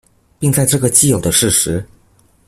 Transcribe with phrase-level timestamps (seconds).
[0.39, 1.85] 並在這個既有的事實